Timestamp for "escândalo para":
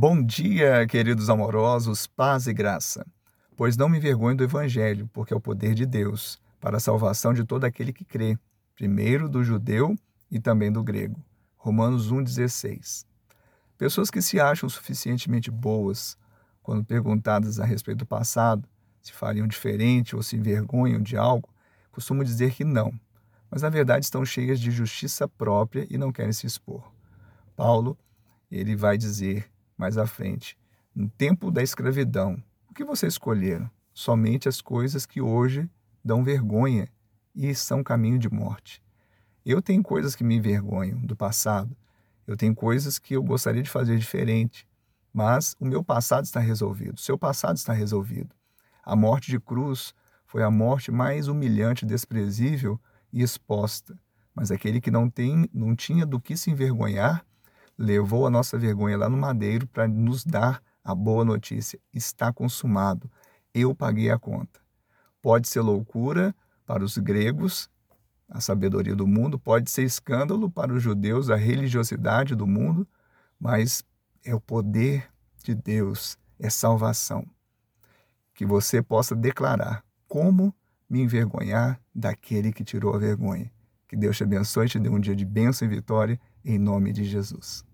69.84-70.72